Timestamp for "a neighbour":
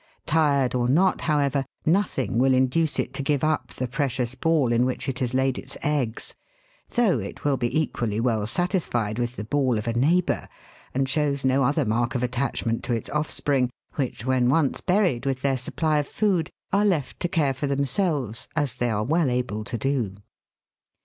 9.87-10.49